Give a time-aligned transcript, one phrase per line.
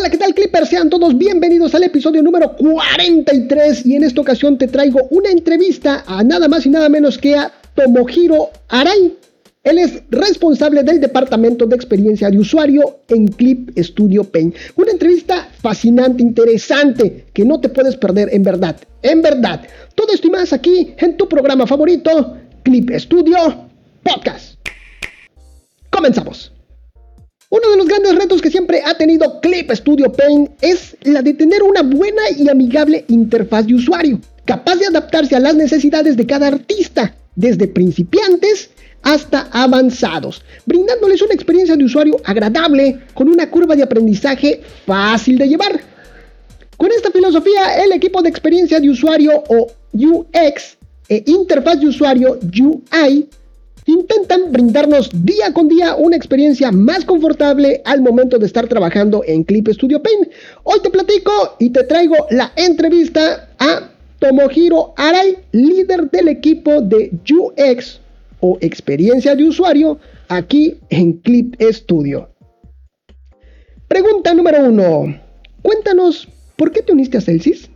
[0.00, 0.70] Hola, ¿qué tal Clippers?
[0.70, 6.04] Sean todos bienvenidos al episodio número 43 y en esta ocasión te traigo una entrevista
[6.06, 9.14] a nada más y nada menos que a Tomohiro Arai.
[9.62, 14.56] Él es responsable del departamento de experiencia de usuario en Clip Studio Paint.
[14.76, 18.76] Una entrevista fascinante, interesante, que no te puedes perder en verdad.
[19.02, 19.60] En verdad.
[19.94, 23.68] Todo esto y más aquí en tu programa favorito, Clip Studio
[24.02, 24.54] Podcast.
[25.90, 26.54] Comenzamos.
[27.52, 31.34] Uno de los grandes retos que siempre ha tenido Clip Studio Paint es la de
[31.34, 36.26] tener una buena y amigable interfaz de usuario, capaz de adaptarse a las necesidades de
[36.26, 38.70] cada artista, desde principiantes
[39.02, 45.48] hasta avanzados, brindándoles una experiencia de usuario agradable con una curva de aprendizaje fácil de
[45.48, 45.80] llevar.
[46.76, 52.38] Con esta filosofía, el equipo de experiencia de usuario o UX e interfaz de usuario
[52.44, 53.28] UI
[53.86, 59.44] intentan brindarnos día con día una experiencia más confortable al momento de estar trabajando en
[59.44, 60.28] Clip Studio Paint.
[60.64, 67.10] Hoy te platico y te traigo la entrevista a Tomohiro Arai, líder del equipo de
[67.32, 68.00] UX
[68.40, 72.28] o experiencia de usuario aquí en Clip Studio.
[73.88, 75.20] Pregunta número uno.
[75.62, 77.70] Cuéntanos, ¿por qué te uniste a Celsius?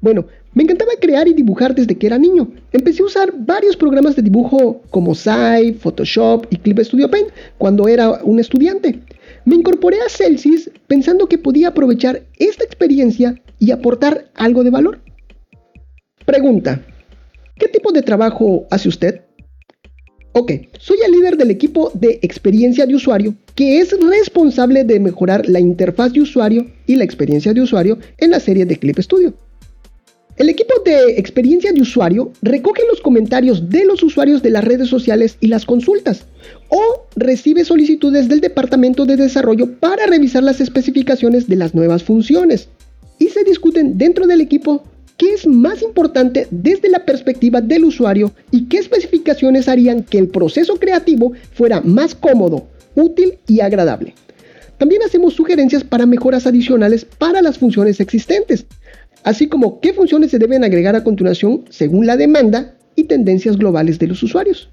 [0.00, 2.50] Bueno, me encantaba crear y dibujar desde que era niño.
[2.72, 7.86] Empecé a usar varios programas de dibujo como Sai, Photoshop y Clip Studio Paint cuando
[7.86, 9.00] era un estudiante.
[9.44, 15.00] Me incorporé a Celsius pensando que podía aprovechar esta experiencia y aportar algo de valor.
[16.26, 16.84] Pregunta,
[17.56, 19.22] ¿qué tipo de trabajo hace usted?
[20.32, 25.48] Ok, soy el líder del equipo de experiencia de usuario que es responsable de mejorar
[25.48, 29.34] la interfaz de usuario y la experiencia de usuario en la serie de Clip Studio.
[30.40, 34.88] El equipo de experiencia de usuario recoge los comentarios de los usuarios de las redes
[34.88, 36.24] sociales y las consultas
[36.70, 42.70] o recibe solicitudes del departamento de desarrollo para revisar las especificaciones de las nuevas funciones
[43.18, 44.82] y se discuten dentro del equipo
[45.18, 50.28] qué es más importante desde la perspectiva del usuario y qué especificaciones harían que el
[50.28, 54.14] proceso creativo fuera más cómodo, útil y agradable.
[54.78, 58.64] También hacemos sugerencias para mejoras adicionales para las funciones existentes,
[59.24, 63.98] así como qué funciones se deben agregar a continuación según la demanda y tendencias globales
[63.98, 64.70] de los usuarios.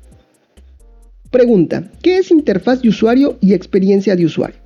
[1.32, 4.60] Pregunta, ¿qué es interfaz de usuario y experiencia de usuario?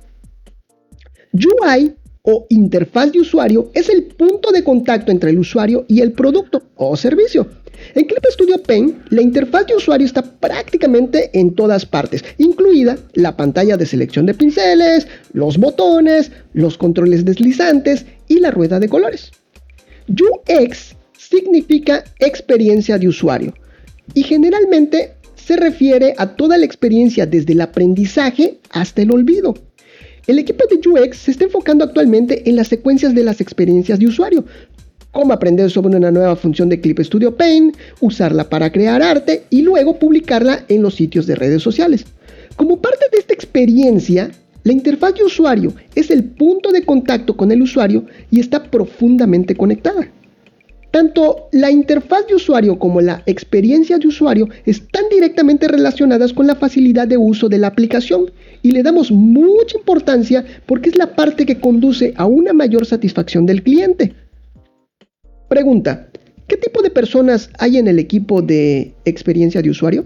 [1.34, 6.12] UI o interfaz de usuario es el punto de contacto entre el usuario y el
[6.12, 7.48] producto o servicio.
[7.94, 13.36] En Clip Studio Paint, la interfaz de usuario está prácticamente en todas partes, incluida la
[13.36, 19.32] pantalla de selección de pinceles, los botones, los controles deslizantes y la rueda de colores.
[20.12, 23.54] UX significa experiencia de usuario
[24.14, 29.54] y generalmente se refiere a toda la experiencia desde el aprendizaje hasta el olvido.
[30.26, 34.06] El equipo de UX se está enfocando actualmente en las secuencias de las experiencias de
[34.06, 34.44] usuario,
[35.10, 39.62] como aprender sobre una nueva función de Clip Studio Paint, usarla para crear arte y
[39.62, 42.04] luego publicarla en los sitios de redes sociales.
[42.56, 44.30] Como parte de esta experiencia,
[44.64, 49.56] la interfaz de usuario es el punto de contacto con el usuario y está profundamente
[49.56, 50.08] conectada.
[50.92, 56.54] Tanto la interfaz de usuario como la experiencia de usuario están directamente relacionadas con la
[56.54, 58.30] facilidad de uso de la aplicación
[58.60, 63.46] y le damos mucha importancia porque es la parte que conduce a una mayor satisfacción
[63.46, 64.12] del cliente.
[65.48, 66.08] Pregunta,
[66.46, 70.04] ¿qué tipo de personas hay en el equipo de experiencia de usuario?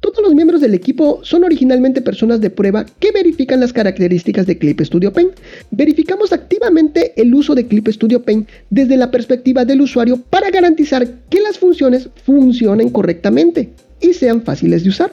[0.00, 4.58] Todos los miembros del equipo son originalmente personas de prueba que verifican las características de
[4.58, 5.32] Clip Studio Paint.
[5.70, 11.06] Verificamos activamente el uso de Clip Studio Paint desde la perspectiva del usuario para garantizar
[11.30, 13.70] que las funciones funcionen correctamente
[14.00, 15.12] y sean fáciles de usar.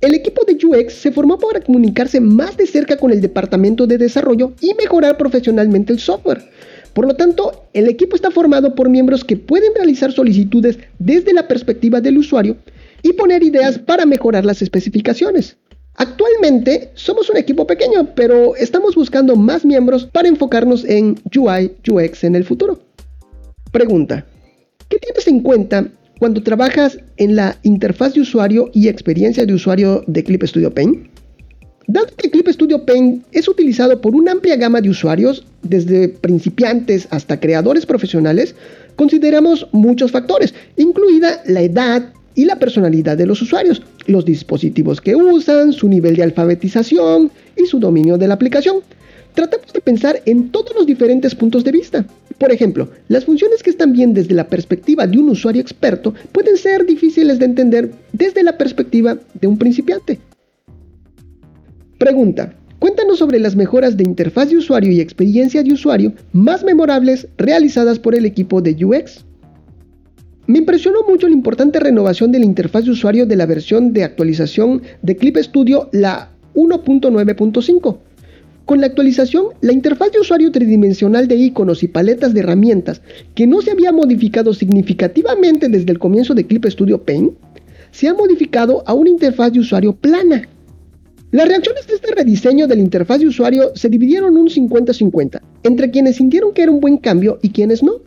[0.00, 3.96] El equipo de UX se formó para comunicarse más de cerca con el departamento de
[3.96, 6.42] desarrollo y mejorar profesionalmente el software.
[6.92, 11.48] Por lo tanto, el equipo está formado por miembros que pueden realizar solicitudes desde la
[11.48, 12.56] perspectiva del usuario
[13.04, 15.56] y poner ideas para mejorar las especificaciones.
[15.96, 22.24] Actualmente somos un equipo pequeño, pero estamos buscando más miembros para enfocarnos en UI, UX
[22.24, 22.80] en el futuro.
[23.70, 24.26] Pregunta,
[24.88, 25.86] ¿qué tienes en cuenta
[26.18, 31.06] cuando trabajas en la interfaz de usuario y experiencia de usuario de Clip Studio Paint?
[31.86, 37.06] Dado que Clip Studio Paint es utilizado por una amplia gama de usuarios, desde principiantes
[37.10, 38.54] hasta creadores profesionales,
[38.96, 45.14] consideramos muchos factores, incluida la edad, y la personalidad de los usuarios, los dispositivos que
[45.14, 48.78] usan, su nivel de alfabetización y su dominio de la aplicación.
[49.34, 52.06] Tratamos de pensar en todos los diferentes puntos de vista.
[52.38, 56.56] Por ejemplo, las funciones que están bien desde la perspectiva de un usuario experto pueden
[56.56, 60.18] ser difíciles de entender desde la perspectiva de un principiante.
[61.98, 62.54] Pregunta,
[62.84, 67.98] Cuéntanos sobre las mejoras de interfaz de usuario y experiencia de usuario más memorables realizadas
[67.98, 69.24] por el equipo de UX.
[70.46, 74.04] Me impresionó mucho la importante renovación de la interfaz de usuario de la versión de
[74.04, 77.96] actualización de Clip Studio, la 1.9.5.
[78.66, 83.00] Con la actualización, la interfaz de usuario tridimensional de iconos y paletas de herramientas,
[83.34, 87.32] que no se había modificado significativamente desde el comienzo de Clip Studio Paint,
[87.90, 90.46] se ha modificado a una interfaz de usuario plana.
[91.30, 95.90] Las reacciones de este rediseño de la interfaz de usuario se dividieron un 50-50, entre
[95.90, 98.00] quienes sintieron que era un buen cambio y quienes no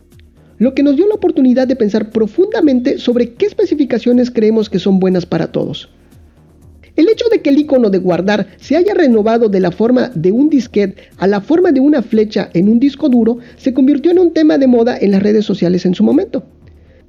[0.58, 4.98] lo que nos dio la oportunidad de pensar profundamente sobre qué especificaciones creemos que son
[4.98, 5.88] buenas para todos.
[6.96, 10.32] El hecho de que el icono de guardar se haya renovado de la forma de
[10.32, 14.18] un disquete a la forma de una flecha en un disco duro se convirtió en
[14.18, 16.42] un tema de moda en las redes sociales en su momento.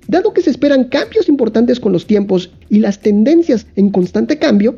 [0.07, 4.77] Dado que se esperan cambios importantes con los tiempos y las tendencias en constante cambio,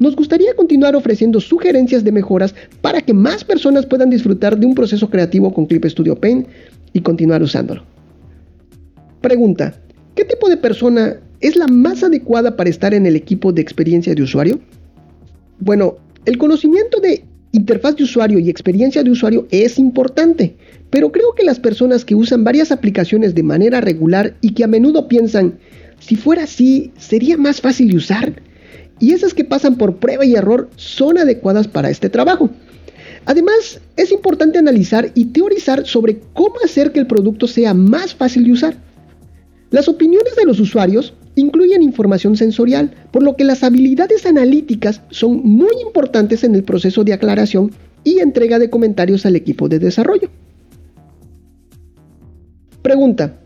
[0.00, 4.74] nos gustaría continuar ofreciendo sugerencias de mejoras para que más personas puedan disfrutar de un
[4.74, 6.48] proceso creativo con Clip Studio Paint
[6.92, 7.97] y continuar usándolo.
[9.20, 9.74] Pregunta,
[10.14, 14.14] ¿qué tipo de persona es la más adecuada para estar en el equipo de experiencia
[14.14, 14.60] de usuario?
[15.58, 20.56] Bueno, el conocimiento de interfaz de usuario y experiencia de usuario es importante,
[20.90, 24.68] pero creo que las personas que usan varias aplicaciones de manera regular y que a
[24.68, 25.58] menudo piensan,
[25.98, 28.42] si fuera así, sería más fácil de usar,
[29.00, 32.50] y esas que pasan por prueba y error son adecuadas para este trabajo.
[33.24, 38.44] Además, es importante analizar y teorizar sobre cómo hacer que el producto sea más fácil
[38.44, 38.87] de usar.
[39.70, 45.42] Las opiniones de los usuarios incluyen información sensorial, por lo que las habilidades analíticas son
[45.44, 47.70] muy importantes en el proceso de aclaración
[48.02, 50.30] y entrega de comentarios al equipo de desarrollo.
[52.82, 53.38] Pregunta,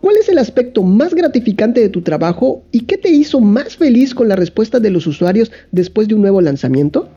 [0.00, 4.14] ¿cuál es el aspecto más gratificante de tu trabajo y qué te hizo más feliz
[4.14, 7.08] con la respuesta de los usuarios después de un nuevo lanzamiento?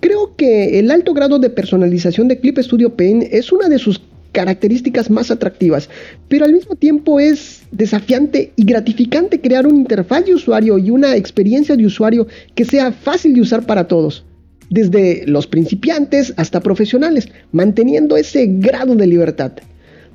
[0.00, 4.00] Creo que el alto grado de personalización de Clip Studio Paint es una de sus
[4.38, 5.90] características más atractivas,
[6.28, 11.16] pero al mismo tiempo es desafiante y gratificante crear una interfaz de usuario y una
[11.16, 14.24] experiencia de usuario que sea fácil de usar para todos,
[14.70, 19.54] desde los principiantes hasta profesionales, manteniendo ese grado de libertad.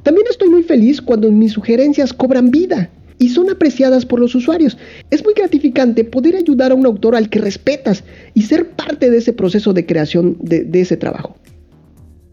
[0.03, 2.89] También estoy muy feliz cuando mis sugerencias cobran vida
[3.19, 4.77] y son apreciadas por los usuarios.
[5.11, 9.17] Es muy gratificante poder ayudar a un autor al que respetas y ser parte de
[9.17, 11.35] ese proceso de creación de, de ese trabajo.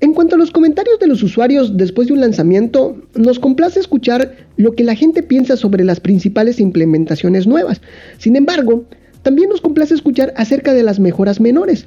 [0.00, 4.35] En cuanto a los comentarios de los usuarios después de un lanzamiento, nos complace escuchar
[4.56, 7.82] lo que la gente piensa sobre las principales implementaciones nuevas.
[8.17, 8.87] Sin embargo,
[9.23, 11.85] también nos complace escuchar acerca de las mejoras menores.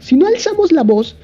[0.00, 1.14] Si no alzamos la voz,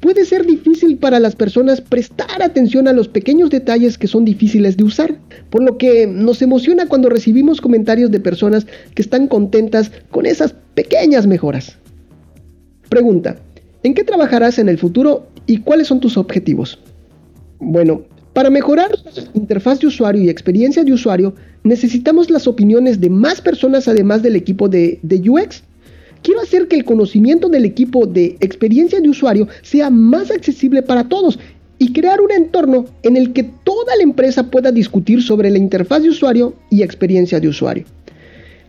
[0.00, 4.76] puede ser difícil para las personas prestar atención a los pequeños detalles que son difíciles
[4.76, 5.14] de usar,
[5.48, 10.54] por lo que nos emociona cuando recibimos comentarios de personas que están contentas con esas
[10.74, 11.78] pequeñas mejoras.
[12.90, 13.36] Pregunta,
[13.82, 16.78] ¿en qué trabajarás en el futuro ¿Y cuáles son tus objetivos?
[17.58, 18.02] Bueno,
[18.32, 21.34] para mejorar la interfaz de usuario y experiencia de usuario,
[21.64, 25.62] necesitamos las opiniones de más personas además del equipo de, de, UX.
[26.22, 31.08] Quiero hacer que el conocimiento del equipo de experiencia de usuario sea más accesible para
[31.08, 31.38] todos
[31.78, 36.02] y crear un entorno en el que toda la empresa pueda discutir sobre la interfaz
[36.02, 37.84] de usuario y experiencia de usuario.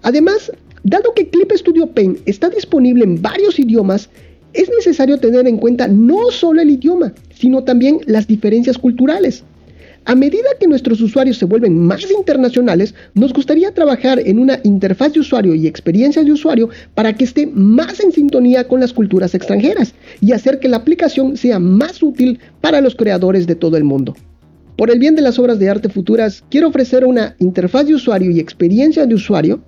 [0.01, 0.51] Además,
[0.83, 4.09] dado que Clip Studio Paint está disponible en varios idiomas,
[4.53, 9.43] es necesario tener en cuenta no solo el idioma, sino también las diferencias culturales.
[10.05, 15.13] A medida que nuestros usuarios se vuelven más internacionales, nos gustaría trabajar en una interfaz
[15.13, 19.33] de usuario y experiencia de usuario para que esté más en sintonía con las culturas
[19.33, 23.86] extranjeras y hacer que la aplicación sea más útil para los creadores de todo el
[23.86, 24.13] mundo.
[24.75, 28.29] Por el bien de las obras de arte futuras, quiero ofrecer una interfaz de usuario
[28.31, 29.62] y experiencia de usuario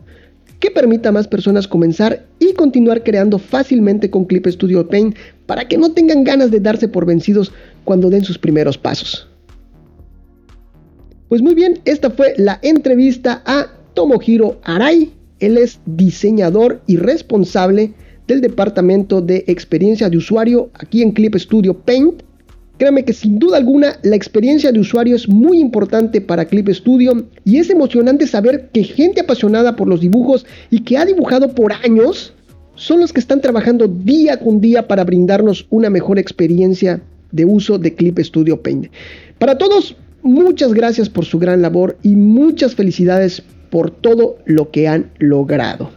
[0.60, 5.68] que permita a más personas comenzar y continuar creando fácilmente con Clip Studio Paint para
[5.68, 7.52] que no tengan ganas de darse por vencidos
[7.84, 9.28] cuando den sus primeros pasos.
[11.30, 15.12] Pues muy bien, esta fue la entrevista a Tomohiro Arai.
[15.40, 17.94] Él es diseñador y responsable
[18.28, 22.24] del departamento de experiencia de usuario aquí en Clip Studio Paint
[22.78, 27.26] Créame que sin duda alguna la experiencia de usuario es muy importante para Clip Studio
[27.46, 31.72] y es emocionante saber que gente apasionada por los dibujos y que ha dibujado por
[31.72, 32.34] años
[32.76, 37.02] son los que están trabajando día con día para brindarnos una mejor experiencia
[37.32, 38.88] de uso de Clip Studio Paint.
[39.40, 44.90] Para todos, muchas gracias por su gran labor y muchas felicidades por todo lo que
[44.90, 45.92] han logrado.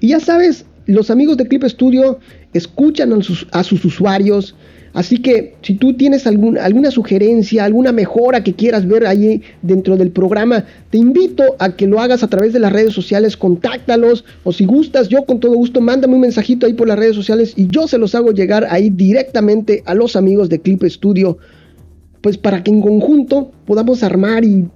[0.00, 2.18] Y ya sabes, los amigos de Clip Studio
[2.52, 4.54] escuchan a sus, a sus usuarios,
[4.94, 10.12] Así que si tú tienes alguna sugerencia, alguna mejora que quieras ver ahí dentro del
[10.12, 14.52] programa, te invito a que lo hagas a través de las redes sociales, contáctalos o
[14.52, 17.66] si gustas, yo con todo gusto, mándame un mensajito ahí por las redes sociales y
[17.66, 21.38] yo se los hago llegar ahí directamente a los amigos de Clip Studio,
[22.20, 24.68] pues para que en conjunto podamos armar y,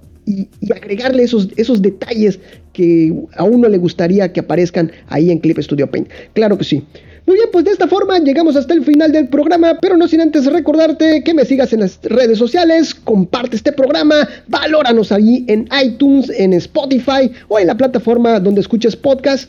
[0.75, 2.39] agregarle esos, esos detalles
[2.73, 6.09] que a uno le gustaría que aparezcan ahí en Clip Studio Paint.
[6.33, 6.83] Claro que sí.
[7.29, 10.19] Muy bien, pues de esta forma llegamos hasta el final del programa, pero no sin
[10.19, 15.69] antes recordarte que me sigas en las redes sociales, comparte este programa, valóranos ahí en
[15.79, 19.47] iTunes, en Spotify o en la plataforma donde escuches podcast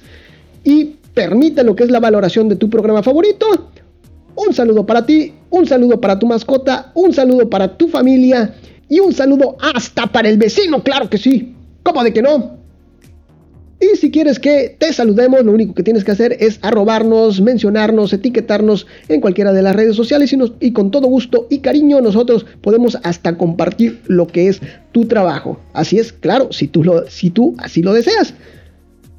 [0.63, 3.71] y permite lo que es la valoración de tu programa favorito.
[4.37, 8.57] Un saludo para ti, un saludo para tu mascota, un saludo para tu familia
[8.91, 11.57] y un saludo hasta para el vecino, claro que sí.
[11.83, 12.60] ¿Cómo de que no?
[13.81, 18.13] Y si quieres que te saludemos, lo único que tienes que hacer es arrobarnos, mencionarnos,
[18.13, 22.99] etiquetarnos en cualquiera de las redes sociales y, con todo gusto y cariño nosotros podemos
[23.05, 24.61] hasta compartir lo que es
[24.93, 25.59] tu trabajo.
[25.73, 28.35] Así es, claro, si tú, si tú así lo deseas.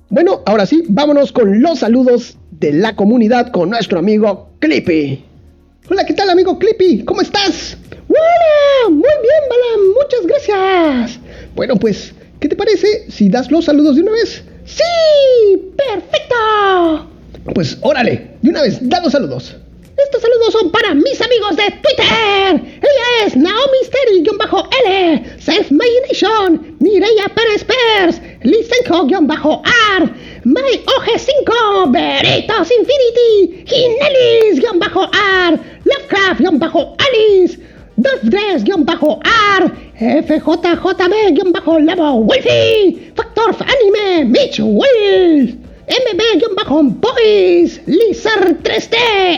[0.10, 5.24] Bueno, ahora sí, vámonos con los saludos de la comunidad con nuestro amigo Clippy.
[5.89, 7.03] Hola, ¿qué tal amigo Clippy?
[7.03, 7.77] ¿Cómo estás?
[8.08, 11.20] Hola, muy bien, Balam, muchas gracias.
[11.56, 14.44] Bueno, pues, ¿qué te parece si das los saludos de una vez?
[14.75, 15.74] ¡Sí!
[15.75, 17.08] ¡Perfecto!
[17.54, 19.56] Pues órale, de una vez, da los saludos.
[19.98, 22.62] Estos saludos son para mis amigos de Twitter.
[22.82, 30.10] Ella es Naomi Steri-L, Self Nation, Mireia Pérez Pers, Lisenko-R,
[30.46, 37.60] My OG5, Beritos Infinity, Ginelis-R, Lovecraft-Alice,
[37.98, 45.53] Dolph-R, FJJB-Levo Wolfie, Factor Anime, Mitch Will,
[45.86, 48.96] MB-Boys, Lizard 3D,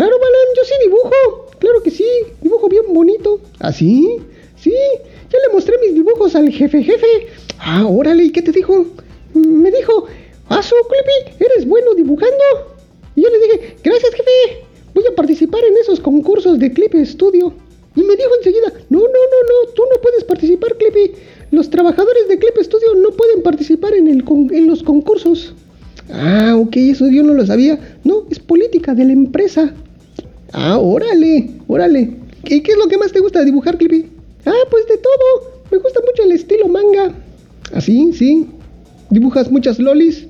[0.00, 1.50] Claro, Balan, yo sí dibujo.
[1.58, 2.06] Claro que sí,
[2.40, 3.38] dibujo bien bonito.
[3.58, 4.16] ¿Ah, sí?
[4.64, 7.26] Ya le mostré mis dibujos al jefe jefe.
[7.58, 8.86] Ah, órale, ¿y qué te dijo?
[9.34, 10.06] Me dijo,
[10.48, 12.42] ah, su Clippy, eres bueno dibujando.
[13.14, 14.64] Y yo le dije, gracias jefe,
[14.94, 17.52] voy a participar en esos concursos de Clip Studio.
[17.94, 21.12] Y me dijo enseguida, no, no, no, no, tú no puedes participar, Clippy.
[21.50, 25.52] Los trabajadores de Clip Studio no pueden participar en, en los concursos.
[26.10, 27.98] Ah, ok, eso yo no lo sabía.
[28.02, 29.74] No, es política de la empresa.
[30.52, 32.16] Ah, órale, órale.
[32.44, 34.10] ¿Y qué es lo que más te gusta dibujar, Clippy?
[34.46, 35.60] Ah, pues de todo.
[35.70, 37.14] Me gusta mucho el estilo manga.
[37.72, 38.10] ¿Así?
[38.10, 38.46] ¿Ah, ¿Sí?
[39.10, 40.26] ¿Dibujas muchas lolis?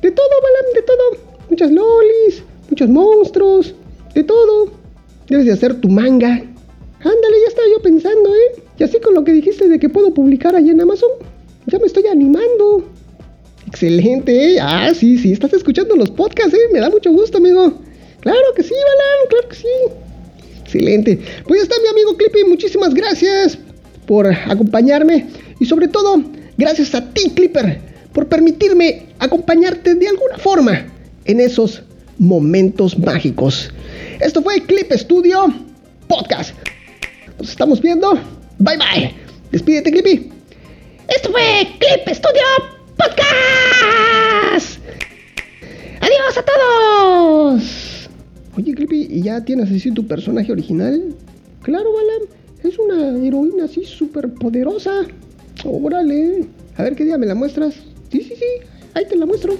[0.00, 1.26] De todo, Balam, de todo.
[1.50, 3.74] Muchas lolis, muchos monstruos,
[4.14, 4.70] de todo.
[5.28, 6.28] Debes de hacer tu manga.
[6.30, 8.62] Ándale, ya estaba yo pensando, ¿eh?
[8.78, 11.10] Y así con lo que dijiste de que puedo publicar ahí en Amazon,
[11.66, 12.84] ya me estoy animando.
[13.66, 14.58] Excelente, ¿eh?
[14.60, 16.68] Ah, sí, sí, estás escuchando los podcasts, ¿eh?
[16.72, 17.74] Me da mucho gusto, amigo.
[18.20, 19.68] Claro que sí, Balan, claro que sí.
[20.62, 21.18] Excelente.
[21.46, 23.58] Pues ya está mi amigo Clippy, muchísimas gracias
[24.06, 25.26] por acompañarme
[25.60, 26.22] y sobre todo,
[26.56, 27.80] gracias a ti, Clipper,
[28.12, 30.86] por permitirme acompañarte de alguna forma
[31.24, 31.82] en esos
[32.18, 33.70] momentos mágicos.
[34.20, 35.52] Esto fue Clip Studio
[36.08, 36.54] Podcast.
[37.38, 38.14] Nos estamos viendo.
[38.58, 39.14] Bye bye.
[39.50, 40.32] Despídete, Clippy.
[41.08, 42.42] Esto fue Clip Studio
[42.96, 44.80] Podcast.
[46.00, 47.85] Adiós a todos.
[48.56, 51.14] Oye, Clippy, ¿y ya tienes así tu personaje original?
[51.62, 52.28] Claro, Balam.
[52.64, 55.02] Es una heroína así súper poderosa.
[55.64, 56.46] Órale.
[56.76, 57.74] A ver qué día me la muestras.
[58.10, 58.66] Sí, sí, sí.
[58.94, 59.54] Ahí te la muestro.